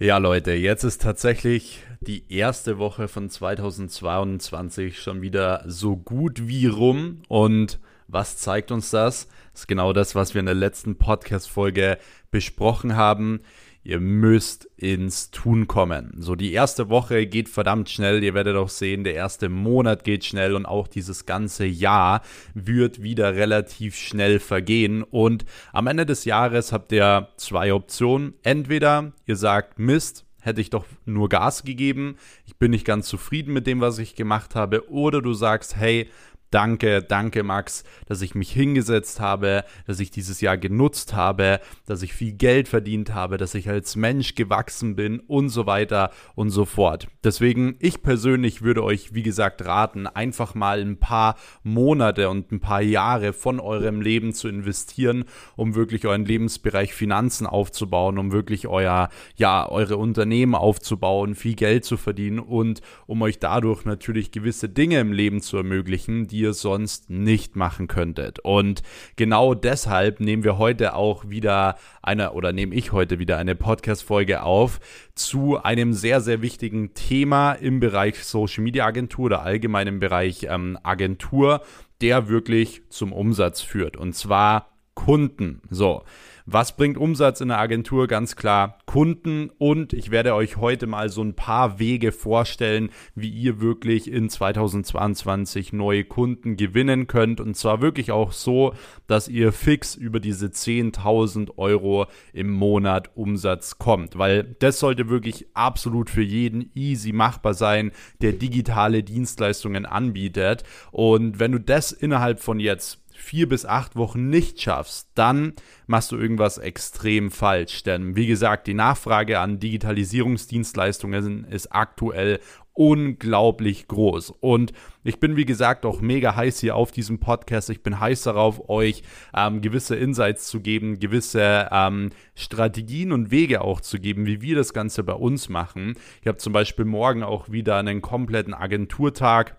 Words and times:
Ja, 0.00 0.18
Leute, 0.18 0.52
jetzt 0.52 0.84
ist 0.84 1.02
tatsächlich 1.02 1.82
die 2.00 2.22
erste 2.32 2.78
Woche 2.78 3.08
von 3.08 3.28
2022 3.28 4.96
schon 4.96 5.22
wieder 5.22 5.64
so 5.66 5.96
gut 5.96 6.46
wie 6.46 6.68
rum. 6.68 7.22
Und 7.26 7.80
was 8.06 8.36
zeigt 8.36 8.70
uns 8.70 8.90
das? 8.90 9.26
Das 9.52 9.62
ist 9.62 9.66
genau 9.66 9.92
das, 9.92 10.14
was 10.14 10.34
wir 10.34 10.38
in 10.38 10.46
der 10.46 10.54
letzten 10.54 10.98
Podcast-Folge 10.98 11.98
besprochen 12.30 12.94
haben. 12.94 13.40
Ihr 13.82 14.00
müsst 14.00 14.66
ins 14.76 15.30
Tun 15.30 15.66
kommen. 15.66 16.14
So, 16.18 16.34
die 16.34 16.52
erste 16.52 16.88
Woche 16.88 17.26
geht 17.26 17.48
verdammt 17.48 17.88
schnell. 17.88 18.22
Ihr 18.22 18.34
werdet 18.34 18.56
auch 18.56 18.68
sehen, 18.68 19.04
der 19.04 19.14
erste 19.14 19.48
Monat 19.48 20.04
geht 20.04 20.24
schnell 20.24 20.54
und 20.54 20.66
auch 20.66 20.88
dieses 20.88 21.26
ganze 21.26 21.64
Jahr 21.64 22.22
wird 22.54 23.02
wieder 23.02 23.34
relativ 23.34 23.96
schnell 23.96 24.40
vergehen. 24.40 25.02
Und 25.02 25.44
am 25.72 25.86
Ende 25.86 26.04
des 26.04 26.24
Jahres 26.24 26.72
habt 26.72 26.92
ihr 26.92 27.28
zwei 27.36 27.72
Optionen. 27.72 28.34
Entweder 28.42 29.12
ihr 29.26 29.36
sagt, 29.36 29.78
Mist, 29.78 30.26
hätte 30.40 30.60
ich 30.60 30.70
doch 30.70 30.84
nur 31.04 31.28
Gas 31.28 31.64
gegeben, 31.64 32.16
ich 32.46 32.56
bin 32.56 32.70
nicht 32.70 32.84
ganz 32.84 33.06
zufrieden 33.08 33.52
mit 33.52 33.66
dem, 33.66 33.80
was 33.80 33.98
ich 33.98 34.14
gemacht 34.14 34.54
habe, 34.54 34.90
oder 34.90 35.20
du 35.20 35.34
sagst, 35.34 35.76
hey, 35.76 36.08
Danke, 36.50 37.02
danke 37.02 37.42
Max, 37.42 37.84
dass 38.06 38.22
ich 38.22 38.34
mich 38.34 38.50
hingesetzt 38.50 39.20
habe, 39.20 39.64
dass 39.86 40.00
ich 40.00 40.10
dieses 40.10 40.40
Jahr 40.40 40.56
genutzt 40.56 41.12
habe, 41.12 41.60
dass 41.84 42.00
ich 42.00 42.14
viel 42.14 42.32
Geld 42.32 42.68
verdient 42.68 43.12
habe, 43.12 43.36
dass 43.36 43.54
ich 43.54 43.68
als 43.68 43.96
Mensch 43.96 44.34
gewachsen 44.34 44.96
bin 44.96 45.20
und 45.20 45.50
so 45.50 45.66
weiter 45.66 46.10
und 46.34 46.48
so 46.48 46.64
fort. 46.64 47.08
Deswegen, 47.22 47.76
ich 47.80 48.02
persönlich 48.02 48.62
würde 48.62 48.82
euch, 48.82 49.12
wie 49.12 49.22
gesagt, 49.22 49.66
raten, 49.66 50.06
einfach 50.06 50.54
mal 50.54 50.80
ein 50.80 50.98
paar 50.98 51.36
Monate 51.64 52.30
und 52.30 52.50
ein 52.50 52.60
paar 52.60 52.80
Jahre 52.80 53.34
von 53.34 53.60
eurem 53.60 54.00
Leben 54.00 54.32
zu 54.32 54.48
investieren, 54.48 55.26
um 55.54 55.74
wirklich 55.74 56.06
euren 56.06 56.24
Lebensbereich 56.24 56.94
Finanzen 56.94 57.46
aufzubauen, 57.46 58.16
um 58.16 58.32
wirklich 58.32 58.68
euer, 58.68 59.10
ja, 59.36 59.68
eure 59.68 59.98
Unternehmen 59.98 60.54
aufzubauen, 60.54 61.34
viel 61.34 61.56
Geld 61.56 61.84
zu 61.84 61.98
verdienen 61.98 62.38
und 62.38 62.80
um 63.06 63.20
euch 63.20 63.38
dadurch 63.38 63.84
natürlich 63.84 64.30
gewisse 64.30 64.70
Dinge 64.70 64.98
im 64.98 65.12
Leben 65.12 65.42
zu 65.42 65.58
ermöglichen, 65.58 66.26
die 66.26 66.37
ihr 66.38 66.52
sonst 66.52 67.10
nicht 67.10 67.56
machen 67.56 67.88
könntet. 67.88 68.38
Und 68.40 68.82
genau 69.16 69.54
deshalb 69.54 70.20
nehmen 70.20 70.44
wir 70.44 70.58
heute 70.58 70.94
auch 70.94 71.28
wieder 71.28 71.76
eine 72.02 72.32
oder 72.32 72.52
nehme 72.52 72.74
ich 72.74 72.92
heute 72.92 73.18
wieder 73.18 73.38
eine 73.38 73.54
Podcast-Folge 73.54 74.42
auf 74.42 74.80
zu 75.14 75.62
einem 75.62 75.92
sehr, 75.92 76.20
sehr 76.20 76.42
wichtigen 76.42 76.94
Thema 76.94 77.52
im 77.52 77.80
Bereich 77.80 78.24
Social 78.24 78.64
Media 78.64 78.86
Agentur 78.86 79.26
oder 79.26 79.42
allgemein 79.42 79.86
im 79.86 80.00
Bereich 80.00 80.46
ähm, 80.48 80.78
Agentur, 80.82 81.62
der 82.00 82.28
wirklich 82.28 82.82
zum 82.88 83.12
Umsatz 83.12 83.60
führt. 83.60 83.96
Und 83.96 84.14
zwar 84.14 84.68
Kunden. 84.94 85.62
So. 85.70 86.02
Was 86.50 86.74
bringt 86.74 86.96
Umsatz 86.96 87.42
in 87.42 87.48
der 87.48 87.58
Agentur? 87.58 88.06
Ganz 88.06 88.34
klar 88.34 88.78
Kunden. 88.86 89.50
Und 89.58 89.92
ich 89.92 90.10
werde 90.10 90.34
euch 90.34 90.56
heute 90.56 90.86
mal 90.86 91.10
so 91.10 91.20
ein 91.22 91.34
paar 91.34 91.78
Wege 91.78 92.10
vorstellen, 92.10 92.88
wie 93.14 93.28
ihr 93.28 93.60
wirklich 93.60 94.10
in 94.10 94.30
2022 94.30 95.74
neue 95.74 96.04
Kunden 96.04 96.56
gewinnen 96.56 97.06
könnt. 97.06 97.42
Und 97.42 97.54
zwar 97.54 97.82
wirklich 97.82 98.12
auch 98.12 98.32
so, 98.32 98.72
dass 99.06 99.28
ihr 99.28 99.52
fix 99.52 99.94
über 99.94 100.20
diese 100.20 100.46
10.000 100.46 101.58
Euro 101.58 102.06
im 102.32 102.50
Monat 102.50 103.10
Umsatz 103.14 103.76
kommt, 103.76 104.16
weil 104.16 104.56
das 104.58 104.78
sollte 104.78 105.10
wirklich 105.10 105.48
absolut 105.52 106.08
für 106.08 106.22
jeden 106.22 106.70
easy 106.74 107.12
machbar 107.12 107.52
sein, 107.52 107.92
der 108.22 108.32
digitale 108.32 109.02
Dienstleistungen 109.02 109.84
anbietet. 109.84 110.64
Und 110.92 111.40
wenn 111.40 111.52
du 111.52 111.60
das 111.60 111.92
innerhalb 111.92 112.40
von 112.40 112.58
jetzt 112.58 113.04
vier 113.18 113.48
bis 113.48 113.66
acht 113.66 113.96
Wochen 113.96 114.28
nicht 114.28 114.60
schaffst, 114.60 115.10
dann 115.14 115.54
machst 115.86 116.12
du 116.12 116.16
irgendwas 116.16 116.58
extrem 116.58 117.30
falsch. 117.30 117.82
Denn 117.82 118.16
wie 118.16 118.26
gesagt, 118.26 118.66
die 118.66 118.74
Nachfrage 118.74 119.40
an 119.40 119.58
Digitalisierungsdienstleistungen 119.58 121.44
ist 121.44 121.72
aktuell 121.72 122.40
unglaublich 122.78 123.88
groß. 123.88 124.30
Und 124.30 124.72
ich 125.02 125.18
bin, 125.18 125.34
wie 125.36 125.44
gesagt, 125.44 125.84
auch 125.84 126.00
mega 126.00 126.36
heiß 126.36 126.60
hier 126.60 126.76
auf 126.76 126.92
diesem 126.92 127.18
Podcast. 127.18 127.70
Ich 127.70 127.82
bin 127.82 127.98
heiß 127.98 128.22
darauf, 128.22 128.68
euch 128.70 129.02
ähm, 129.34 129.60
gewisse 129.60 129.96
Insights 129.96 130.46
zu 130.46 130.60
geben, 130.60 131.00
gewisse 131.00 131.68
ähm, 131.72 132.10
Strategien 132.36 133.10
und 133.10 133.32
Wege 133.32 133.62
auch 133.62 133.80
zu 133.80 133.98
geben, 133.98 134.26
wie 134.26 134.42
wir 134.42 134.54
das 134.54 134.72
Ganze 134.72 135.02
bei 135.02 135.14
uns 135.14 135.48
machen. 135.48 135.94
Ich 136.20 136.28
habe 136.28 136.38
zum 136.38 136.52
Beispiel 136.52 136.84
morgen 136.84 137.24
auch 137.24 137.50
wieder 137.50 137.78
einen 137.78 138.00
kompletten 138.00 138.54
Agenturtag 138.54 139.56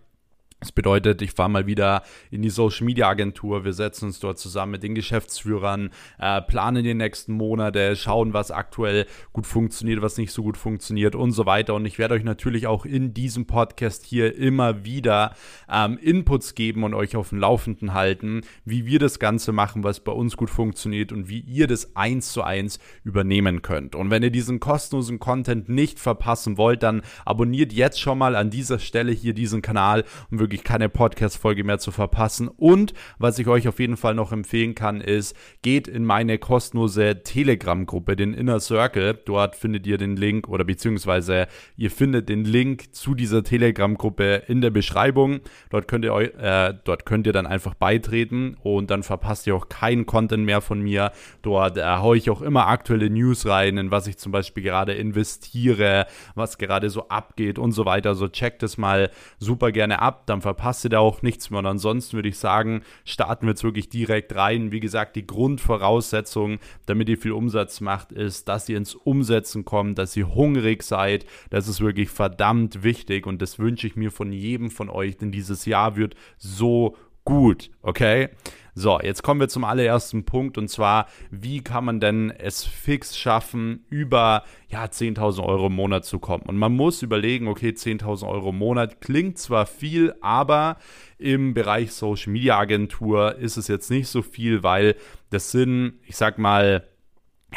das 0.59 0.73
bedeutet, 0.73 1.21
ich 1.21 1.31
fahre 1.31 1.49
mal 1.49 1.67
wieder 1.67 2.03
in 2.31 2.41
die 2.41 2.49
Social 2.49 2.85
Media 2.85 3.07
Agentur, 3.07 3.63
wir 3.63 3.71
setzen 3.71 4.05
uns 4.05 4.19
dort 4.19 4.39
zusammen 4.39 4.73
mit 4.73 4.83
den 4.83 4.93
Geschäftsführern, 4.93 5.89
äh, 6.19 6.41
planen 6.41 6.83
die 6.83 6.93
nächsten 6.93 7.33
Monate, 7.33 7.95
schauen, 7.95 8.33
was 8.33 8.51
aktuell 8.51 9.05
gut 9.31 9.47
funktioniert, 9.47 10.01
was 10.01 10.17
nicht 10.17 10.33
so 10.33 10.43
gut 10.43 10.57
funktioniert 10.57 11.15
und 11.15 11.31
so 11.31 11.45
weiter. 11.45 11.75
Und 11.75 11.85
ich 11.85 11.97
werde 11.97 12.15
euch 12.15 12.25
natürlich 12.25 12.67
auch 12.67 12.85
in 12.85 13.13
diesem 13.13 13.45
Podcast 13.45 14.05
hier 14.05 14.35
immer 14.35 14.83
wieder 14.83 15.33
ähm, 15.71 15.97
Inputs 15.97 16.55
geben 16.55 16.83
und 16.83 16.93
euch 16.93 17.15
auf 17.15 17.29
dem 17.29 17.39
Laufenden 17.39 17.93
halten, 17.93 18.41
wie 18.65 18.85
wir 18.85 18.99
das 18.99 19.19
Ganze 19.19 19.53
machen, 19.53 19.85
was 19.85 20.01
bei 20.01 20.11
uns 20.11 20.35
gut 20.35 20.49
funktioniert 20.49 21.13
und 21.13 21.29
wie 21.29 21.39
ihr 21.39 21.67
das 21.67 21.95
eins 21.95 22.33
zu 22.33 22.43
eins 22.43 22.79
übernehmen 23.05 23.61
könnt. 23.61 23.95
Und 23.95 24.09
wenn 24.09 24.23
ihr 24.23 24.31
diesen 24.31 24.59
kostenlosen 24.59 25.19
Content 25.19 25.69
nicht 25.69 25.99
verpassen 25.99 26.57
wollt, 26.57 26.83
dann 26.83 27.01
abonniert 27.23 27.71
jetzt 27.71 28.01
schon 28.01 28.17
mal 28.17 28.35
an 28.35 28.49
dieser 28.49 28.79
Stelle 28.79 29.13
hier 29.13 29.33
diesen 29.33 29.61
Kanal 29.61 30.03
und 30.29 30.48
wirklich 30.49 30.63
keine 30.63 30.89
Podcast-Folge 30.89 31.63
mehr 31.63 31.77
zu 31.77 31.91
verpassen. 31.91 32.47
Und 32.47 32.93
was 33.19 33.37
ich 33.37 33.47
euch 33.47 33.67
auf 33.67 33.79
jeden 33.79 33.97
Fall 33.97 34.15
noch 34.15 34.31
empfehlen 34.31 34.73
kann, 34.73 34.99
ist, 34.99 35.35
geht 35.61 35.87
in 35.87 36.03
meine 36.05 36.39
kostenlose 36.39 37.21
Telegram-Gruppe, 37.21 38.15
den 38.15 38.33
Inner 38.33 38.59
Circle. 38.59 39.13
Dort 39.25 39.55
findet 39.55 39.85
ihr 39.85 39.99
den 39.99 40.15
Link 40.15 40.47
oder 40.47 40.63
beziehungsweise 40.63 41.47
ihr 41.77 41.91
findet 41.91 42.29
den 42.29 42.45
Link 42.45 42.95
zu 42.95 43.13
dieser 43.13 43.43
Telegram-Gruppe 43.43 44.43
in 44.47 44.61
der 44.61 44.71
Beschreibung. 44.71 45.41
Dort 45.69 45.87
könnt 45.87 46.03
ihr 46.03 46.13
euch, 46.13 46.33
äh, 46.39 46.73
dort 46.83 47.05
könnt 47.05 47.27
ihr 47.27 47.33
dann 47.33 47.45
einfach 47.45 47.75
beitreten 47.75 48.57
und 48.63 48.89
dann 48.89 49.03
verpasst 49.03 49.45
ihr 49.45 49.55
auch 49.55 49.69
keinen 49.69 50.07
Content 50.07 50.45
mehr 50.45 50.61
von 50.61 50.81
mir. 50.81 51.11
Dort 51.43 51.77
äh, 51.77 51.83
haue 51.83 52.17
ich 52.17 52.31
auch 52.31 52.41
immer 52.41 52.65
aktuelle 52.65 53.11
News 53.11 53.45
rein, 53.45 53.77
in 53.77 53.91
was 53.91 54.07
ich 54.07 54.17
zum 54.17 54.31
Beispiel 54.31 54.63
gerade 54.63 54.93
investiere, 54.93 56.07
was 56.33 56.57
gerade 56.57 56.89
so 56.89 57.07
abgeht 57.09 57.59
und 57.59 57.71
so 57.71 57.85
weiter. 57.85 58.15
So 58.15 58.27
checkt 58.27 58.63
es 58.63 58.79
mal 58.79 59.11
super 59.37 59.71
gerne 59.71 60.01
ab. 60.01 60.23
Dann 60.25 60.38
dann 60.39 60.41
verpasst 60.41 60.85
ihr 60.85 60.89
da 60.89 60.99
auch 60.99 61.21
nichts 61.21 61.49
mehr. 61.49 61.59
Und 61.59 61.65
ansonsten 61.65 62.13
würde 62.13 62.29
ich 62.29 62.37
sagen, 62.37 62.81
starten 63.03 63.45
wir 63.45 63.51
jetzt 63.51 63.63
wirklich 63.63 63.89
direkt 63.89 64.35
rein. 64.35 64.71
Wie 64.71 64.79
gesagt, 64.79 65.15
die 65.15 65.27
Grundvoraussetzung, 65.27 66.59
damit 66.85 67.09
ihr 67.09 67.17
viel 67.17 67.33
Umsatz 67.33 67.81
macht, 67.81 68.11
ist, 68.11 68.47
dass 68.47 68.69
ihr 68.69 68.77
ins 68.77 68.95
Umsetzen 68.95 69.65
kommt, 69.65 69.97
dass 69.97 70.15
ihr 70.15 70.33
hungrig 70.33 70.83
seid. 70.83 71.25
Das 71.49 71.67
ist 71.67 71.81
wirklich 71.81 72.09
verdammt 72.09 72.83
wichtig 72.83 73.27
und 73.27 73.41
das 73.41 73.59
wünsche 73.59 73.87
ich 73.87 73.95
mir 73.95 74.11
von 74.11 74.31
jedem 74.31 74.71
von 74.71 74.89
euch, 74.89 75.17
denn 75.17 75.31
dieses 75.31 75.65
Jahr 75.65 75.95
wird 75.97 76.15
so 76.37 76.95
gut, 77.25 77.71
okay? 77.81 78.29
So, 78.75 78.99
jetzt 79.01 79.23
kommen 79.23 79.41
wir 79.41 79.49
zum 79.49 79.65
allerersten 79.65 80.23
Punkt 80.23 80.57
und 80.57 80.69
zwar, 80.69 81.07
wie 81.31 81.61
kann 81.61 81.83
man 81.83 81.99
denn 81.99 82.31
es 82.31 82.63
fix 82.63 83.17
schaffen, 83.17 83.85
über 83.89 84.43
ja, 84.69 84.85
10.000 84.85 85.43
Euro 85.43 85.67
im 85.67 85.73
Monat 85.73 86.05
zu 86.05 86.19
kommen? 86.19 86.43
Und 86.43 86.57
man 86.57 86.73
muss 86.73 87.01
überlegen, 87.01 87.49
okay, 87.49 87.71
10.000 87.71 88.25
Euro 88.25 88.51
im 88.51 88.57
Monat 88.57 89.01
klingt 89.01 89.37
zwar 89.37 89.65
viel, 89.65 90.13
aber 90.21 90.77
im 91.17 91.53
Bereich 91.53 91.91
Social 91.91 92.31
Media 92.31 92.57
Agentur 92.57 93.35
ist 93.35 93.57
es 93.57 93.67
jetzt 93.67 93.91
nicht 93.91 94.07
so 94.07 94.21
viel, 94.21 94.63
weil 94.63 94.95
das 95.29 95.51
sind, 95.51 95.99
ich 96.05 96.15
sag 96.15 96.37
mal, 96.37 96.87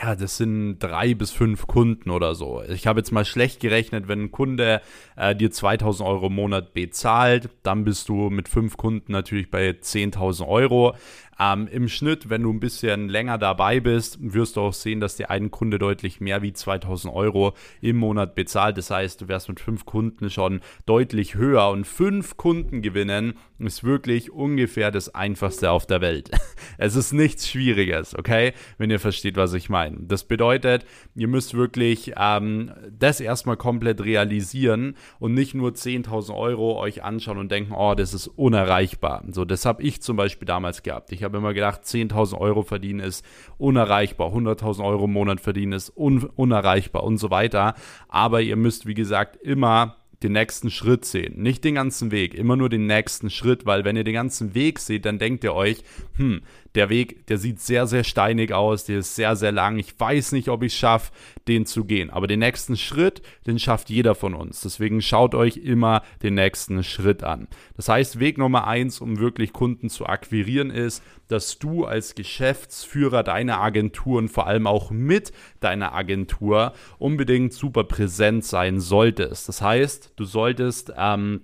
ja, 0.00 0.16
das 0.16 0.38
sind 0.38 0.78
drei 0.78 1.14
bis 1.14 1.32
fünf 1.32 1.66
Kunden 1.66 2.10
oder 2.10 2.34
so. 2.34 2.62
Ich 2.68 2.86
habe 2.86 3.00
jetzt 3.00 3.12
mal 3.12 3.26
schlecht 3.26 3.60
gerechnet, 3.60 4.08
wenn 4.08 4.22
ein 4.22 4.32
Kunde 4.32 4.80
äh, 5.16 5.36
dir 5.36 5.50
2000 5.50 6.08
Euro 6.08 6.28
im 6.28 6.34
Monat 6.34 6.72
bezahlt, 6.72 7.50
dann 7.62 7.84
bist 7.84 8.08
du 8.08 8.30
mit 8.30 8.48
fünf 8.48 8.76
Kunden 8.78 9.12
natürlich 9.12 9.50
bei 9.50 9.68
10.000 9.70 10.48
Euro. 10.48 10.94
Ähm, 11.38 11.66
Im 11.66 11.88
Schnitt, 11.88 12.30
wenn 12.30 12.42
du 12.42 12.52
ein 12.52 12.60
bisschen 12.60 13.08
länger 13.08 13.36
dabei 13.36 13.80
bist, 13.80 14.18
wirst 14.20 14.56
du 14.56 14.60
auch 14.60 14.72
sehen, 14.72 15.00
dass 15.00 15.16
dir 15.16 15.30
ein 15.30 15.50
Kunde 15.50 15.78
deutlich 15.78 16.20
mehr 16.20 16.40
wie 16.42 16.52
2000 16.52 17.12
Euro 17.12 17.54
im 17.80 17.96
Monat 17.96 18.34
bezahlt. 18.34 18.78
Das 18.78 18.90
heißt, 18.90 19.20
du 19.20 19.28
wärst 19.28 19.48
mit 19.48 19.60
fünf 19.60 19.84
Kunden 19.84 20.30
schon 20.30 20.60
deutlich 20.86 21.34
höher 21.34 21.68
und 21.68 21.86
fünf 21.86 22.36
Kunden 22.36 22.80
gewinnen 22.80 23.34
ist 23.58 23.84
wirklich 23.84 24.30
ungefähr 24.30 24.90
das 24.90 25.14
Einfachste 25.14 25.70
auf 25.70 25.86
der 25.86 26.00
Welt. 26.00 26.30
es 26.78 26.96
ist 26.96 27.12
nichts 27.12 27.48
Schwieriges, 27.48 28.16
okay? 28.16 28.52
Wenn 28.78 28.90
ihr 28.90 29.00
versteht, 29.00 29.36
was 29.36 29.52
ich 29.54 29.68
meine. 29.68 29.81
Das 29.90 30.24
bedeutet, 30.24 30.84
ihr 31.14 31.28
müsst 31.28 31.54
wirklich 31.54 32.12
ähm, 32.16 32.72
das 32.90 33.20
erstmal 33.20 33.56
komplett 33.56 34.02
realisieren 34.02 34.96
und 35.18 35.34
nicht 35.34 35.54
nur 35.54 35.70
10.000 35.70 36.34
Euro 36.36 36.78
euch 36.78 37.02
anschauen 37.02 37.38
und 37.38 37.50
denken, 37.50 37.72
oh, 37.72 37.94
das 37.94 38.14
ist 38.14 38.28
unerreichbar. 38.28 39.24
So, 39.28 39.44
das 39.44 39.64
habe 39.64 39.82
ich 39.82 40.02
zum 40.02 40.16
Beispiel 40.16 40.46
damals 40.46 40.82
gehabt. 40.82 41.12
Ich 41.12 41.22
habe 41.22 41.38
immer 41.38 41.54
gedacht, 41.54 41.82
10.000 41.82 42.38
Euro 42.38 42.62
verdienen 42.62 43.00
ist 43.00 43.24
unerreichbar, 43.58 44.32
100.000 44.32 44.84
Euro 44.84 45.04
im 45.04 45.12
Monat 45.12 45.40
verdienen 45.40 45.72
ist 45.72 45.92
un 45.96 46.24
unerreichbar 46.24 47.04
und 47.04 47.18
so 47.18 47.30
weiter. 47.30 47.74
Aber 48.08 48.40
ihr 48.40 48.56
müsst, 48.56 48.86
wie 48.86 48.94
gesagt, 48.94 49.36
immer 49.36 50.01
den 50.22 50.32
nächsten 50.32 50.70
Schritt 50.70 51.04
sehen. 51.04 51.42
Nicht 51.42 51.64
den 51.64 51.74
ganzen 51.74 52.10
Weg, 52.10 52.34
immer 52.34 52.56
nur 52.56 52.68
den 52.68 52.86
nächsten 52.86 53.30
Schritt, 53.30 53.66
weil 53.66 53.84
wenn 53.84 53.96
ihr 53.96 54.04
den 54.04 54.14
ganzen 54.14 54.54
Weg 54.54 54.78
seht, 54.78 55.04
dann 55.04 55.18
denkt 55.18 55.44
ihr 55.44 55.54
euch, 55.54 55.82
hm, 56.16 56.42
der 56.74 56.88
Weg, 56.88 57.26
der 57.26 57.38
sieht 57.38 57.60
sehr, 57.60 57.86
sehr 57.86 58.04
steinig 58.04 58.52
aus, 58.52 58.84
der 58.84 59.00
ist 59.00 59.14
sehr, 59.14 59.36
sehr 59.36 59.52
lang. 59.52 59.78
Ich 59.78 59.98
weiß 59.98 60.32
nicht, 60.32 60.48
ob 60.48 60.62
ich 60.62 60.72
es 60.72 60.78
schaffe, 60.78 61.12
den 61.48 61.66
zu 61.66 61.84
gehen. 61.84 62.10
Aber 62.10 62.26
den 62.26 62.38
nächsten 62.38 62.76
Schritt, 62.76 63.22
den 63.46 63.58
schafft 63.58 63.90
jeder 63.90 64.14
von 64.14 64.34
uns. 64.34 64.62
Deswegen 64.62 65.02
schaut 65.02 65.34
euch 65.34 65.58
immer 65.58 66.02
den 66.22 66.34
nächsten 66.34 66.82
Schritt 66.82 67.22
an. 67.22 67.48
Das 67.76 67.88
heißt, 67.88 68.20
Weg 68.20 68.38
Nummer 68.38 68.66
eins, 68.66 69.00
um 69.00 69.18
wirklich 69.18 69.52
Kunden 69.52 69.90
zu 69.90 70.06
akquirieren, 70.06 70.70
ist, 70.70 71.02
dass 71.32 71.58
du 71.58 71.84
als 71.84 72.14
Geschäftsführer 72.14 73.22
deiner 73.22 73.60
Agentur 73.60 74.18
und 74.18 74.28
vor 74.28 74.46
allem 74.46 74.66
auch 74.66 74.90
mit 74.90 75.32
deiner 75.60 75.94
Agentur 75.94 76.74
unbedingt 76.98 77.52
super 77.52 77.84
präsent 77.84 78.44
sein 78.44 78.80
solltest. 78.80 79.48
Das 79.48 79.62
heißt, 79.62 80.12
du 80.16 80.24
solltest 80.24 80.92
ähm, 80.96 81.42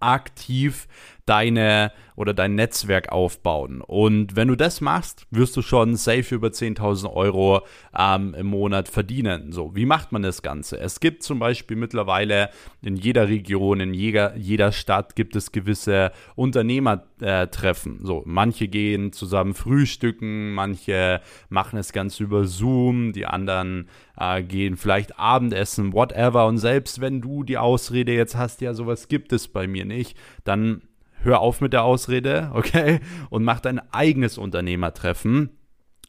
aktiv 0.00 0.88
deine 1.26 1.92
oder 2.16 2.34
dein 2.34 2.54
Netzwerk 2.54 3.10
aufbauen. 3.10 3.80
Und 3.80 4.36
wenn 4.36 4.48
du 4.48 4.56
das 4.56 4.80
machst, 4.80 5.26
wirst 5.30 5.56
du 5.56 5.62
schon 5.62 5.96
safe 5.96 6.34
über 6.34 6.48
10.000 6.48 7.12
Euro 7.12 7.62
ähm, 7.98 8.34
im 8.34 8.46
Monat 8.46 8.88
verdienen. 8.88 9.52
So, 9.52 9.74
wie 9.74 9.86
macht 9.86 10.12
man 10.12 10.22
das 10.22 10.42
Ganze? 10.42 10.78
Es 10.78 11.00
gibt 11.00 11.22
zum 11.22 11.38
Beispiel 11.38 11.76
mittlerweile 11.76 12.50
in 12.82 12.96
jeder 12.96 13.28
Region, 13.28 13.80
in 13.80 13.94
jeder, 13.94 14.36
jeder 14.36 14.72
Stadt 14.72 15.16
gibt 15.16 15.36
es 15.36 15.52
gewisse 15.52 16.12
Unternehmertreffen. 16.34 18.04
So, 18.04 18.22
manche 18.26 18.68
gehen 18.68 19.12
zusammen 19.12 19.54
frühstücken, 19.54 20.52
manche 20.52 21.20
machen 21.48 21.78
es 21.78 21.92
ganz 21.92 22.20
über 22.20 22.44
Zoom, 22.44 23.12
die 23.12 23.26
anderen 23.26 23.88
äh, 24.18 24.42
gehen 24.42 24.76
vielleicht 24.76 25.18
Abendessen, 25.18 25.92
whatever. 25.92 26.46
Und 26.46 26.58
selbst 26.58 27.00
wenn 27.00 27.20
du 27.20 27.42
die 27.42 27.58
Ausrede 27.58 28.12
jetzt 28.12 28.36
hast, 28.36 28.60
ja, 28.60 28.74
sowas 28.74 29.08
gibt 29.08 29.32
es 29.32 29.48
bei 29.48 29.66
mir 29.66 29.84
nicht, 29.84 30.16
dann 30.44 30.82
hör 31.22 31.40
auf 31.40 31.60
mit 31.60 31.72
der 31.72 31.84
Ausrede, 31.84 32.50
okay? 32.54 33.00
Und 33.30 33.44
mach 33.44 33.60
dein 33.60 33.80
eigenes 33.92 34.38
Unternehmertreffen 34.38 35.50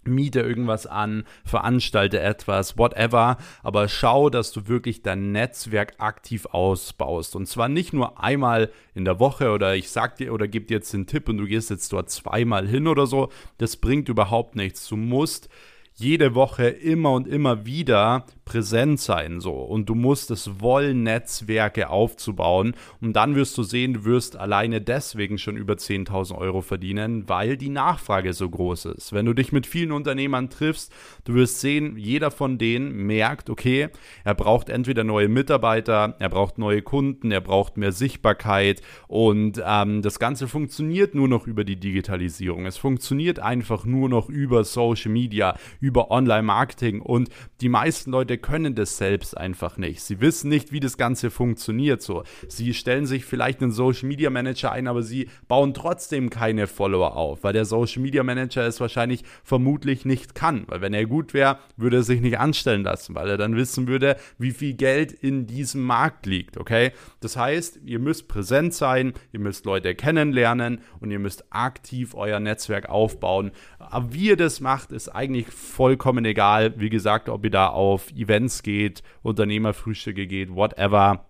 miete 0.05 0.41
irgendwas 0.41 0.85
an, 0.85 1.23
veranstalte 1.45 2.19
etwas, 2.19 2.77
whatever, 2.77 3.37
aber 3.61 3.87
schau, 3.87 4.29
dass 4.29 4.51
du 4.51 4.67
wirklich 4.67 5.01
dein 5.01 5.31
Netzwerk 5.31 5.95
aktiv 5.97 6.45
ausbaust. 6.47 7.35
Und 7.35 7.47
zwar 7.47 7.69
nicht 7.69 7.93
nur 7.93 8.21
einmal 8.21 8.69
in 8.93 9.05
der 9.05 9.19
Woche 9.19 9.51
oder 9.51 9.75
ich 9.75 9.89
sag 9.89 10.17
dir 10.17 10.33
oder 10.33 10.47
gebe 10.47 10.65
dir 10.65 10.75
jetzt 10.75 10.93
den 10.93 11.07
Tipp 11.07 11.29
und 11.29 11.37
du 11.37 11.45
gehst 11.45 11.69
jetzt 11.69 11.91
dort 11.93 12.09
zweimal 12.09 12.67
hin 12.67 12.87
oder 12.87 13.07
so. 13.07 13.29
Das 13.57 13.77
bringt 13.77 14.09
überhaupt 14.09 14.55
nichts. 14.55 14.87
Du 14.87 14.95
musst 14.95 15.49
jede 15.95 16.35
Woche 16.35 16.67
immer 16.67 17.11
und 17.11 17.27
immer 17.27 17.65
wieder 17.65 18.25
präsent 18.45 18.99
sein 18.99 19.39
so 19.39 19.53
und 19.53 19.89
du 19.89 19.95
musst 19.95 20.31
es 20.31 20.59
wollen, 20.59 21.03
Netzwerke 21.03 21.89
aufzubauen 21.89 22.75
und 23.01 23.13
dann 23.13 23.35
wirst 23.35 23.57
du 23.57 23.63
sehen, 23.63 23.93
du 23.93 24.05
wirst 24.05 24.35
alleine 24.35 24.81
deswegen 24.81 25.37
schon 25.37 25.57
über 25.57 25.73
10.000 25.73 26.37
Euro 26.37 26.61
verdienen, 26.61 27.27
weil 27.29 27.57
die 27.57 27.69
Nachfrage 27.69 28.33
so 28.33 28.49
groß 28.49 28.85
ist. 28.85 29.13
Wenn 29.13 29.25
du 29.25 29.33
dich 29.33 29.51
mit 29.51 29.65
vielen 29.65 29.91
Unternehmern 29.91 30.49
triffst, 30.49 30.91
du 31.23 31.35
wirst 31.35 31.61
sehen, 31.61 31.97
jeder 31.97 32.31
von 32.31 32.57
denen 32.57 32.91
merkt, 33.05 33.49
okay, 33.49 33.89
er 34.23 34.35
braucht 34.35 34.69
entweder 34.69 35.03
neue 35.03 35.27
Mitarbeiter, 35.29 36.15
er 36.19 36.29
braucht 36.29 36.57
neue 36.57 36.81
Kunden, 36.81 37.31
er 37.31 37.41
braucht 37.41 37.77
mehr 37.77 37.91
Sichtbarkeit 37.91 38.81
und 39.07 39.61
ähm, 39.65 40.01
das 40.01 40.19
Ganze 40.19 40.47
funktioniert 40.47 41.15
nur 41.15 41.27
noch 41.27 41.47
über 41.47 41.63
die 41.63 41.79
Digitalisierung. 41.79 42.65
Es 42.65 42.77
funktioniert 42.77 43.39
einfach 43.39 43.85
nur 43.85 44.09
noch 44.09 44.29
über 44.29 44.63
Social 44.63 45.11
Media, 45.11 45.57
über 45.79 46.11
Online-Marketing 46.11 47.01
und 47.01 47.29
die 47.61 47.69
meisten 47.69 48.11
Leute 48.11 48.32
können 48.37 48.75
das 48.75 48.97
selbst 48.97 49.37
einfach 49.37 49.77
nicht. 49.77 50.01
Sie 50.01 50.21
wissen 50.21 50.49
nicht, 50.49 50.71
wie 50.71 50.79
das 50.79 50.97
Ganze 50.97 51.31
funktioniert. 51.31 52.01
So, 52.01 52.23
sie 52.47 52.73
stellen 52.73 53.05
sich 53.05 53.25
vielleicht 53.25 53.61
einen 53.61 53.71
Social 53.71 54.07
Media 54.07 54.29
Manager 54.29 54.71
ein, 54.71 54.87
aber 54.87 55.03
sie 55.03 55.29
bauen 55.47 55.73
trotzdem 55.73 56.29
keine 56.29 56.67
Follower 56.67 57.15
auf, 57.15 57.43
weil 57.43 57.53
der 57.53 57.65
Social 57.65 58.01
Media 58.01 58.23
Manager 58.23 58.65
es 58.65 58.79
wahrscheinlich 58.79 59.23
vermutlich 59.43 60.05
nicht 60.05 60.35
kann. 60.35 60.65
Weil 60.67 60.81
wenn 60.81 60.93
er 60.93 61.05
gut 61.05 61.33
wäre, 61.33 61.59
würde 61.77 61.97
er 61.97 62.03
sich 62.03 62.21
nicht 62.21 62.39
anstellen 62.39 62.83
lassen, 62.83 63.15
weil 63.15 63.29
er 63.29 63.37
dann 63.37 63.55
wissen 63.55 63.87
würde, 63.87 64.17
wie 64.37 64.51
viel 64.51 64.73
Geld 64.73 65.11
in 65.11 65.47
diesem 65.47 65.83
Markt 65.83 66.25
liegt. 66.25 66.57
Okay, 66.57 66.91
das 67.19 67.37
heißt, 67.37 67.79
ihr 67.85 67.99
müsst 67.99 68.27
präsent 68.27 68.73
sein, 68.73 69.13
ihr 69.31 69.39
müsst 69.39 69.65
Leute 69.65 69.95
kennenlernen 69.95 70.81
und 70.99 71.11
ihr 71.11 71.19
müsst 71.19 71.45
aktiv 71.49 72.13
euer 72.15 72.39
Netzwerk 72.39 72.89
aufbauen. 72.89 73.51
Aber 73.79 74.13
wie 74.13 74.27
ihr 74.29 74.37
das 74.37 74.59
macht, 74.61 74.91
ist 74.91 75.09
eigentlich 75.09 75.47
vollkommen 75.47 76.25
egal. 76.25 76.73
Wie 76.77 76.89
gesagt, 76.89 77.29
ob 77.29 77.43
ihr 77.43 77.51
da 77.51 77.67
auf 77.67 78.11
Events 78.23 78.63
geht, 78.63 79.03
Unternehmerfrühstücke 79.21 80.27
geht, 80.27 80.55
whatever. 80.55 81.25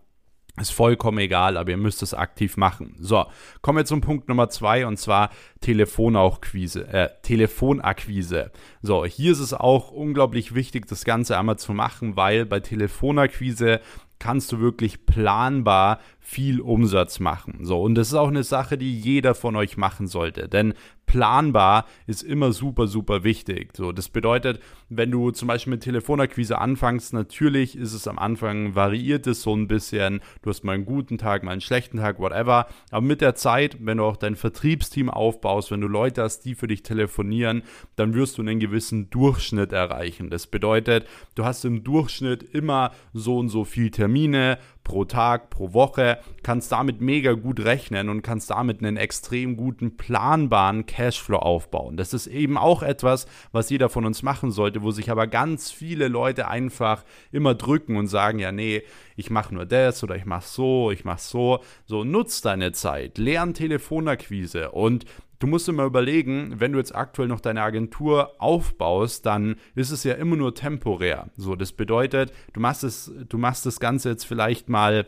Ist 0.61 0.71
vollkommen 0.71 1.17
egal, 1.17 1.57
aber 1.57 1.71
ihr 1.71 1.77
müsst 1.77 2.03
es 2.03 2.13
aktiv 2.13 2.57
machen. 2.57 2.95
So, 2.99 3.25
kommen 3.63 3.79
wir 3.79 3.85
zum 3.85 4.01
Punkt 4.01 4.29
Nummer 4.29 4.49
zwei 4.49 4.85
und 4.85 4.97
zwar 4.97 5.31
Telefonakquise. 5.61 6.87
Äh, 6.87 7.09
Telefonakquise. 7.23 8.51
So, 8.83 9.03
hier 9.03 9.31
ist 9.31 9.39
es 9.39 9.55
auch 9.55 9.89
unglaublich 9.89 10.53
wichtig, 10.53 10.85
das 10.85 11.05
Ganze 11.05 11.39
einmal 11.39 11.57
zu 11.57 11.73
machen, 11.73 12.17
weil 12.17 12.45
bei 12.45 12.59
Telefonakquise 12.59 13.81
kannst 14.19 14.51
du 14.51 14.59
wirklich 14.59 15.07
planbar 15.07 15.99
viel 16.19 16.61
Umsatz 16.61 17.19
machen. 17.19 17.65
So, 17.65 17.81
und 17.81 17.95
das 17.95 18.09
ist 18.09 18.13
auch 18.13 18.29
eine 18.29 18.43
Sache, 18.43 18.77
die 18.77 18.97
jeder 18.97 19.33
von 19.33 19.55
euch 19.55 19.75
machen 19.75 20.05
sollte. 20.05 20.47
Denn 20.47 20.75
planbar 21.05 21.85
ist 22.07 22.23
immer 22.23 22.51
super, 22.51 22.87
super 22.87 23.23
wichtig. 23.23 23.75
So, 23.75 23.91
das 23.91 24.09
bedeutet, 24.09 24.59
wenn 24.89 25.11
du 25.11 25.31
zum 25.31 25.47
Beispiel 25.47 25.71
mit 25.71 25.83
Telefonakquise 25.83 26.57
anfängst, 26.57 27.13
natürlich 27.13 27.77
ist 27.77 27.93
es 27.93 28.07
am 28.07 28.17
Anfang 28.17 28.75
variiert 28.75 29.27
es 29.27 29.41
so 29.41 29.55
ein 29.55 29.67
bisschen. 29.67 30.21
Du 30.41 30.49
hast 30.49 30.63
mal 30.63 30.73
einen 30.73 30.85
guten 30.85 31.17
Tag, 31.17 31.43
mal 31.43 31.51
einen 31.51 31.61
schlechten 31.61 31.97
Tag, 31.97 32.19
whatever. 32.19 32.67
Aber 32.91 33.01
mit 33.01 33.21
der 33.21 33.35
Zeit, 33.35 33.77
wenn 33.79 33.97
du 33.97 34.05
auch 34.05 34.17
dein 34.17 34.35
Vertriebsteam 34.35 35.09
aufbaust, 35.09 35.71
wenn 35.71 35.81
du 35.81 35.87
Leute 35.87 36.23
hast, 36.23 36.41
die 36.45 36.55
für 36.55 36.67
dich 36.67 36.83
telefonieren, 36.83 37.63
dann 37.95 38.13
wirst 38.13 38.37
du 38.37 38.41
einen 38.41 38.59
gewissen 38.59 39.09
Durchschnitt 39.09 39.71
erreichen. 39.71 40.29
Das 40.29 40.47
bedeutet, 40.47 41.05
du 41.35 41.45
hast 41.45 41.65
im 41.65 41.83
Durchschnitt 41.83 42.43
immer 42.43 42.91
so 43.13 43.37
und 43.37 43.49
so 43.49 43.65
viel 43.65 43.91
Termine 43.91 44.57
pro 44.83 45.05
Tag, 45.05 45.49
pro 45.49 45.73
Woche, 45.73 46.19
kannst 46.43 46.71
damit 46.71 47.01
mega 47.01 47.33
gut 47.33 47.63
rechnen 47.63 48.09
und 48.09 48.21
kannst 48.21 48.49
damit 48.49 48.79
einen 48.79 48.97
extrem 48.97 49.55
guten 49.55 49.97
planbaren 49.97 50.85
Cashflow 50.85 51.37
aufbauen. 51.37 51.97
Das 51.97 52.13
ist 52.13 52.27
eben 52.27 52.57
auch 52.57 52.83
etwas, 52.83 53.25
was 53.51 53.69
jeder 53.69 53.89
von 53.89 54.05
uns 54.05 54.23
machen 54.23 54.51
sollte, 54.51 54.81
wo 54.81 54.91
sich 54.91 55.09
aber 55.09 55.27
ganz 55.27 55.71
viele 55.71 56.07
Leute 56.07 56.47
einfach 56.47 57.03
immer 57.31 57.55
drücken 57.55 57.95
und 57.95 58.07
sagen, 58.07 58.39
ja, 58.39 58.51
nee, 58.51 58.83
ich 59.15 59.29
mache 59.29 59.53
nur 59.53 59.65
das 59.65 60.03
oder 60.03 60.15
ich 60.15 60.25
mache 60.25 60.47
so, 60.47 60.91
ich 60.91 61.05
mache 61.05 61.21
so. 61.21 61.59
So, 61.85 62.03
nutz 62.03 62.41
deine 62.41 62.71
Zeit, 62.71 63.17
lern 63.17 63.53
Telefonakquise 63.53 64.71
und 64.71 65.05
Du 65.43 65.47
musst 65.47 65.67
immer 65.67 65.83
überlegen, 65.83 66.61
wenn 66.61 66.71
du 66.71 66.77
jetzt 66.77 66.95
aktuell 66.95 67.27
noch 67.27 67.41
deine 67.41 67.63
Agentur 67.63 68.41
aufbaust, 68.41 69.25
dann 69.25 69.57
ist 69.75 69.91
es 69.91 70.05
ja 70.05 70.13
immer 70.13 70.37
nur 70.37 70.55
temporär. 70.55 71.31
So, 71.35 71.57
das 71.57 71.73
bedeutet, 71.73 72.31
du 72.53 72.61
machst 72.61 72.85
es, 72.85 73.11
du 73.27 73.37
machst 73.37 73.65
das 73.65 73.81
Ganze 73.81 74.07
jetzt 74.07 74.23
vielleicht 74.23 74.69
mal 74.69 75.05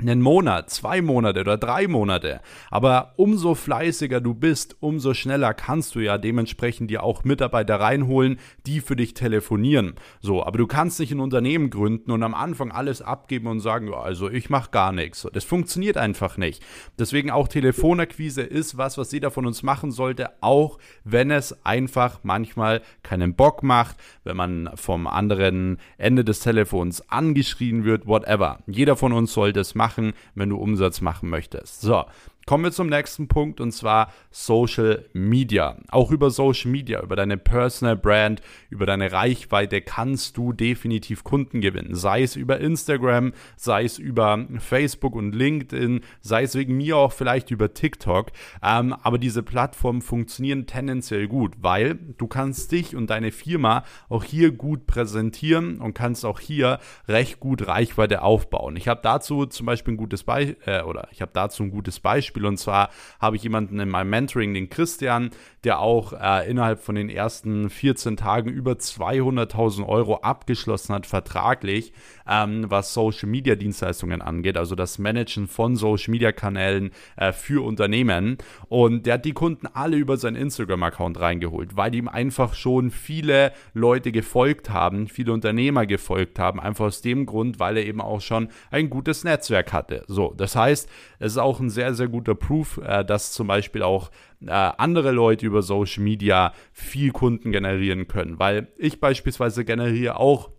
einen 0.00 0.22
Monat, 0.22 0.70
zwei 0.70 1.02
Monate 1.02 1.40
oder 1.40 1.56
drei 1.56 1.88
Monate. 1.88 2.40
Aber 2.70 3.14
umso 3.16 3.54
fleißiger 3.54 4.20
du 4.20 4.34
bist, 4.34 4.76
umso 4.80 5.14
schneller 5.14 5.54
kannst 5.54 5.94
du 5.94 6.00
ja 6.00 6.18
dementsprechend 6.18 6.90
dir 6.90 7.02
auch 7.02 7.24
Mitarbeiter 7.24 7.80
reinholen, 7.80 8.38
die 8.66 8.80
für 8.80 8.96
dich 8.96 9.14
telefonieren. 9.14 9.94
So, 10.20 10.44
aber 10.44 10.58
du 10.58 10.66
kannst 10.66 11.00
nicht 11.00 11.12
ein 11.12 11.20
Unternehmen 11.20 11.70
gründen 11.70 12.10
und 12.10 12.22
am 12.22 12.34
Anfang 12.34 12.70
alles 12.70 13.02
abgeben 13.02 13.48
und 13.48 13.60
sagen, 13.60 13.92
also 13.92 14.30
ich 14.30 14.50
mache 14.50 14.70
gar 14.70 14.92
nichts. 14.92 15.26
Das 15.32 15.44
funktioniert 15.44 15.96
einfach 15.96 16.36
nicht. 16.36 16.62
Deswegen 16.98 17.30
auch 17.30 17.48
Telefonakquise 17.48 18.42
ist 18.42 18.76
was, 18.76 18.98
was 18.98 19.12
jeder 19.12 19.30
von 19.30 19.46
uns 19.46 19.62
machen 19.62 19.90
sollte, 19.90 20.30
auch 20.40 20.78
wenn 21.04 21.30
es 21.30 21.64
einfach 21.64 22.20
manchmal 22.22 22.82
keinen 23.02 23.34
Bock 23.34 23.62
macht, 23.62 23.96
wenn 24.24 24.36
man 24.36 24.70
vom 24.74 25.06
anderen 25.06 25.78
Ende 25.96 26.24
des 26.24 26.40
Telefons 26.40 27.08
angeschrien 27.08 27.84
wird, 27.84 28.06
whatever. 28.06 28.58
Jeder 28.66 28.96
von 28.96 29.12
uns 29.12 29.32
sollte 29.32 29.60
es 29.60 29.74
machen 29.74 29.87
machen, 29.88 30.12
wenn 30.34 30.50
du 30.50 30.56
Umsatz 30.56 31.00
machen 31.00 31.30
möchtest. 31.30 31.80
So, 31.80 32.04
Kommen 32.48 32.64
wir 32.64 32.72
zum 32.72 32.86
nächsten 32.86 33.28
Punkt 33.28 33.60
und 33.60 33.72
zwar 33.72 34.10
Social 34.30 35.04
Media. 35.12 35.76
Auch 35.90 36.10
über 36.10 36.30
Social 36.30 36.70
Media, 36.70 37.02
über 37.02 37.14
deine 37.14 37.36
Personal 37.36 37.94
Brand, 37.94 38.40
über 38.70 38.86
deine 38.86 39.12
Reichweite 39.12 39.82
kannst 39.82 40.38
du 40.38 40.54
definitiv 40.54 41.24
Kunden 41.24 41.60
gewinnen. 41.60 41.94
Sei 41.94 42.22
es 42.22 42.36
über 42.36 42.58
Instagram, 42.58 43.34
sei 43.56 43.84
es 43.84 43.98
über 43.98 44.46
Facebook 44.60 45.14
und 45.14 45.34
LinkedIn, 45.34 46.00
sei 46.22 46.44
es 46.44 46.54
wegen 46.54 46.78
mir 46.78 46.96
auch 46.96 47.12
vielleicht 47.12 47.50
über 47.50 47.74
TikTok. 47.74 48.30
Ähm, 48.62 48.94
aber 48.94 49.18
diese 49.18 49.42
Plattformen 49.42 50.00
funktionieren 50.00 50.64
tendenziell 50.64 51.28
gut, 51.28 51.52
weil 51.60 51.96
du 52.16 52.28
kannst 52.28 52.72
dich 52.72 52.96
und 52.96 53.10
deine 53.10 53.30
Firma 53.30 53.84
auch 54.08 54.24
hier 54.24 54.52
gut 54.52 54.86
präsentieren 54.86 55.82
und 55.82 55.92
kannst 55.92 56.24
auch 56.24 56.40
hier 56.40 56.78
recht 57.08 57.40
gut 57.40 57.66
Reichweite 57.66 58.22
aufbauen. 58.22 58.76
Ich 58.76 58.88
habe 58.88 59.00
dazu 59.02 59.44
zum 59.44 59.66
Beispiel 59.66 59.92
ein 59.92 59.98
gutes 59.98 60.24
Beispiel, 60.24 60.56
äh, 60.64 60.80
oder 60.80 61.08
ich 61.12 61.20
habe 61.20 61.32
dazu 61.34 61.62
ein 61.62 61.70
gutes 61.70 62.00
Beispiel 62.00 62.37
Beispiel. 62.38 62.46
Und 62.46 62.58
zwar 62.58 62.90
habe 63.20 63.36
ich 63.36 63.42
jemanden 63.42 63.78
in 63.80 63.88
meinem 63.88 64.10
Mentoring, 64.10 64.54
den 64.54 64.70
Christian, 64.70 65.30
der 65.64 65.80
auch 65.80 66.12
äh, 66.12 66.48
innerhalb 66.48 66.80
von 66.80 66.94
den 66.94 67.08
ersten 67.08 67.68
14 67.68 68.16
Tagen 68.16 68.50
über 68.50 68.72
200.000 68.72 69.86
Euro 69.86 70.16
abgeschlossen 70.16 70.94
hat, 70.94 71.06
vertraglich, 71.06 71.92
ähm, 72.28 72.66
was 72.68 72.94
Social 72.94 73.28
Media 73.28 73.56
Dienstleistungen 73.56 74.22
angeht, 74.22 74.56
also 74.56 74.74
das 74.74 74.98
Managen 74.98 75.48
von 75.48 75.76
Social 75.76 76.12
Media 76.12 76.32
Kanälen 76.32 76.92
äh, 77.16 77.32
für 77.32 77.64
Unternehmen. 77.64 78.38
Und 78.68 79.06
der 79.06 79.14
hat 79.14 79.24
die 79.24 79.32
Kunden 79.32 79.66
alle 79.66 79.96
über 79.96 80.16
seinen 80.16 80.36
Instagram-Account 80.36 81.18
reingeholt, 81.18 81.76
weil 81.76 81.94
ihm 81.94 82.08
einfach 82.08 82.54
schon 82.54 82.90
viele 82.90 83.52
Leute 83.74 84.12
gefolgt 84.12 84.70
haben, 84.70 85.08
viele 85.08 85.32
Unternehmer 85.32 85.86
gefolgt 85.86 86.38
haben, 86.38 86.60
einfach 86.60 86.86
aus 86.86 87.02
dem 87.02 87.26
Grund, 87.26 87.58
weil 87.58 87.76
er 87.76 87.86
eben 87.86 88.00
auch 88.00 88.20
schon 88.20 88.48
ein 88.70 88.90
gutes 88.90 89.24
Netzwerk 89.24 89.72
hatte. 89.72 90.04
So, 90.06 90.34
das 90.36 90.54
heißt, 90.54 90.88
es 91.18 91.32
ist 91.32 91.38
auch 91.38 91.58
ein 91.58 91.70
sehr, 91.70 91.94
sehr 91.94 92.08
guter 92.28 92.34
Proof, 92.34 92.80
äh, 92.84 93.04
dass 93.04 93.32
zum 93.32 93.46
Beispiel 93.46 93.82
auch 93.82 94.10
äh, 94.46 94.50
andere 94.50 95.12
Leute 95.12 95.46
über 95.46 95.62
Social 95.62 96.02
Media 96.02 96.52
viel 96.72 97.10
Kunden 97.10 97.52
generieren 97.52 98.06
können, 98.08 98.38
weil 98.38 98.68
ich 98.76 99.00
beispielsweise 99.00 99.64
generiere 99.64 100.18
auch 100.18 100.50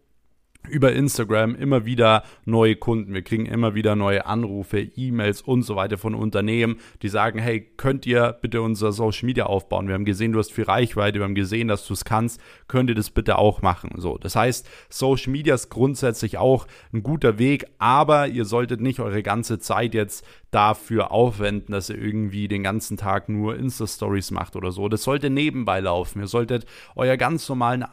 über 0.67 0.91
Instagram 0.91 1.55
immer 1.55 1.85
wieder 1.85 2.23
neue 2.45 2.75
Kunden. 2.75 3.13
Wir 3.13 3.21
kriegen 3.21 3.45
immer 3.45 3.75
wieder 3.75 3.95
neue 3.95 4.25
Anrufe, 4.25 4.79
E-Mails 4.79 5.41
und 5.41 5.63
so 5.63 5.75
weiter 5.75 5.97
von 5.97 6.13
Unternehmen, 6.13 6.77
die 7.01 7.09
sagen, 7.09 7.39
hey, 7.39 7.61
könnt 7.77 8.05
ihr 8.05 8.37
bitte 8.41 8.61
unser 8.61 8.91
Social 8.91 9.25
Media 9.25 9.45
aufbauen? 9.45 9.87
Wir 9.87 9.95
haben 9.95 10.05
gesehen, 10.05 10.33
du 10.33 10.39
hast 10.39 10.51
viel 10.51 10.65
Reichweite, 10.65 11.19
wir 11.19 11.23
haben 11.23 11.33
gesehen, 11.33 11.69
dass 11.69 11.87
du 11.87 11.93
es 11.93 12.05
kannst. 12.05 12.41
Könnt 12.67 12.89
ihr 12.89 12.95
das 12.95 13.09
bitte 13.09 13.37
auch 13.37 13.61
machen? 13.61 13.91
So, 13.97 14.17
das 14.17 14.35
heißt, 14.35 14.69
Social 14.89 15.31
Media 15.31 15.55
ist 15.55 15.69
grundsätzlich 15.69 16.37
auch 16.37 16.67
ein 16.93 17.03
guter 17.03 17.39
Weg, 17.39 17.65
aber 17.79 18.27
ihr 18.27 18.45
solltet 18.45 18.81
nicht 18.81 18.99
eure 18.99 19.23
ganze 19.23 19.59
Zeit 19.59 19.93
jetzt 19.93 20.25
dafür 20.51 21.11
aufwenden, 21.11 21.73
dass 21.73 21.89
ihr 21.89 21.97
irgendwie 21.97 22.47
den 22.47 22.63
ganzen 22.63 22.97
Tag 22.97 23.29
nur 23.29 23.55
Insta-Stories 23.55 24.31
macht 24.31 24.55
oder 24.55 24.71
so. 24.71 24.89
Das 24.89 25.03
sollte 25.03 25.29
nebenbei 25.29 25.79
laufen. 25.79 26.21
Ihr 26.21 26.27
solltet 26.27 26.65
euer 26.95 27.17
ganz 27.17 27.47
normalen, 27.47 27.85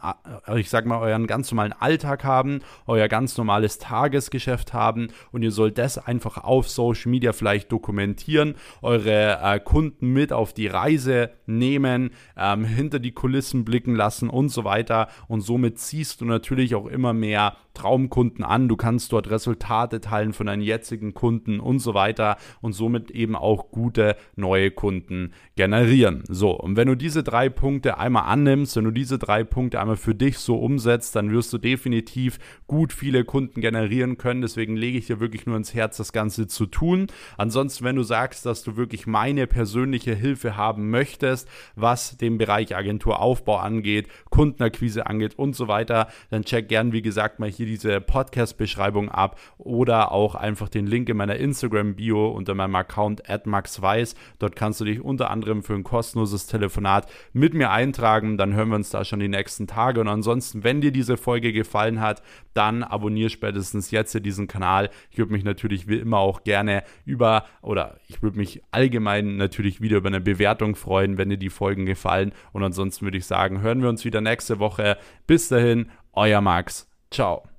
äh, 0.47 0.59
ich 0.59 0.69
sag 0.69 0.85
mal, 0.85 0.99
euren 0.99 1.27
ganz 1.27 1.51
normalen 1.51 1.73
Alltag 1.73 2.23
haben, 2.23 2.61
euer 2.87 3.07
ganz 3.07 3.37
normales 3.37 3.77
Tagesgeschäft 3.77 4.73
haben 4.73 5.09
und 5.31 5.43
ihr 5.43 5.51
sollt 5.51 5.77
das 5.77 5.97
einfach 5.97 6.43
auf 6.43 6.69
Social 6.69 7.11
Media 7.11 7.33
vielleicht 7.33 7.71
dokumentieren, 7.71 8.55
eure 8.81 9.39
äh, 9.41 9.59
Kunden 9.59 10.13
mit 10.13 10.33
auf 10.33 10.53
die 10.53 10.67
Reise 10.67 11.31
nehmen, 11.45 12.11
ähm, 12.35 12.65
hinter 12.65 12.99
die 12.99 13.11
Kulissen 13.11 13.65
blicken 13.65 13.95
lassen 13.95 14.29
und 14.29 14.49
so 14.49 14.63
weiter. 14.63 15.07
Und 15.27 15.41
somit 15.41 15.79
ziehst 15.79 16.21
du 16.21 16.25
natürlich 16.25 16.75
auch 16.75 16.87
immer 16.87 17.13
mehr 17.13 17.55
Traumkunden 17.77 18.43
an. 18.43 18.67
Du 18.67 18.75
kannst 18.75 19.13
dort 19.13 19.29
Resultate 19.29 20.01
teilen 20.01 20.33
von 20.33 20.47
deinen 20.47 20.61
jetzigen 20.61 21.13
Kunden 21.13 21.59
und 21.59 21.79
so 21.79 21.93
weiter 21.93 22.37
und 22.61 22.73
somit 22.73 23.11
eben 23.11 23.35
auch 23.35 23.71
gute 23.71 24.17
neue 24.35 24.71
Kunden 24.71 25.31
generieren. 25.55 26.23
So, 26.27 26.51
und 26.51 26.75
wenn 26.75 26.87
du 26.87 26.95
diese 26.95 27.23
drei 27.23 27.49
Punkte 27.49 27.99
einmal 27.99 28.23
annimmst, 28.23 28.75
wenn 28.75 28.85
du 28.85 28.91
diese 28.91 29.19
drei 29.19 29.43
Punkte 29.43 29.79
einmal 29.79 29.95
für 29.95 30.15
dich 30.15 30.39
so 30.39 30.57
umsetzt, 30.57 31.15
dann 31.15 31.31
wirst 31.31 31.53
du 31.53 31.57
definitiv 31.57 32.39
gut 32.65 32.91
viele 32.93 33.23
Kunden 33.23 33.61
generieren 33.61 34.17
können. 34.17 34.41
Deswegen 34.41 34.75
lege 34.75 34.97
ich 34.97 35.07
dir 35.07 35.19
wirklich 35.19 35.45
nur 35.45 35.55
ins 35.55 35.73
Herz, 35.73 35.97
das 35.97 36.11
Ganze 36.11 36.47
zu 36.47 36.65
tun. 36.65 37.07
Ansonsten, 37.37 37.85
wenn 37.85 37.95
du 37.95 38.03
sagst, 38.03 38.45
dass 38.45 38.63
du 38.63 38.75
wirklich 38.75 39.05
meine 39.05 39.45
persönliche 39.45 40.15
Hilfe 40.15 40.57
haben 40.57 40.89
möchtest, 40.89 41.47
was 41.75 42.17
den 42.17 42.37
Bereich 42.37 42.75
Agenturaufbau 42.75 43.57
angeht, 43.57 44.07
Kundenakquise 44.29 45.05
angeht 45.05 45.37
und 45.37 45.55
so 45.55 45.67
weiter, 45.67 46.07
dann 46.31 46.43
check 46.43 46.69
gern, 46.69 46.91
wie 46.91 47.01
gesagt, 47.01 47.39
mal 47.39 47.49
hier 47.49 47.66
diese 47.67 48.01
Podcast-Beschreibung 48.01 49.09
ab 49.09 49.39
oder 49.57 50.11
auch 50.11 50.35
einfach 50.35 50.69
den 50.69 50.87
Link 50.87 51.09
in 51.09 51.17
meiner 51.17 51.35
Instagram-Bio 51.35 52.29
unter 52.29 52.55
meinem 52.55 52.75
Account 52.75 53.23
@maxweiss. 53.45 54.15
Dort 54.39 54.55
kannst 54.55 54.81
du 54.81 54.85
dich 54.85 55.01
unter 55.01 55.29
anderem 55.29 55.63
für 55.63 55.73
ein 55.73 55.83
kostenloses 55.83 56.47
Telefonat 56.47 57.07
mit 57.33 57.53
mir 57.53 57.71
eintragen. 57.71 58.37
Dann 58.37 58.53
hören 58.53 58.69
wir 58.69 58.75
uns 58.75 58.89
da 58.89 59.05
schon 59.05 59.19
die 59.19 59.27
nächsten 59.27 59.67
Tage. 59.67 60.01
Und 60.01 60.07
ansonsten, 60.07 60.63
wenn 60.63 60.81
dir 60.81 60.91
diese 60.91 61.17
Folge 61.17 61.53
gefallen 61.53 62.01
hat, 62.01 62.21
dann 62.53 62.83
abonniere 62.83 63.29
spätestens 63.29 63.91
jetzt 63.91 64.13
hier 64.13 64.21
diesen 64.21 64.47
Kanal. 64.47 64.89
Ich 65.11 65.17
würde 65.17 65.31
mich 65.31 65.43
natürlich 65.43 65.87
wie 65.87 65.97
immer 65.97 66.17
auch 66.17 66.43
gerne 66.43 66.83
über 67.05 67.45
oder 67.61 67.97
ich 68.07 68.21
würde 68.23 68.37
mich 68.37 68.61
allgemein 68.71 69.37
natürlich 69.37 69.81
wieder 69.81 69.97
über 69.97 70.07
eine 70.07 70.21
Bewertung 70.21 70.75
freuen, 70.75 71.17
wenn 71.17 71.29
dir 71.29 71.37
die 71.37 71.49
Folgen 71.49 71.85
gefallen. 71.85 72.31
Und 72.53 72.63
ansonsten 72.63 73.05
würde 73.05 73.17
ich 73.17 73.25
sagen, 73.25 73.61
hören 73.61 73.81
wir 73.81 73.89
uns 73.89 74.05
wieder 74.05 74.21
nächste 74.21 74.59
Woche. 74.59 74.97
Bis 75.27 75.49
dahin, 75.49 75.89
euer 76.13 76.41
Max. 76.41 76.89
Ciao. 77.11 77.56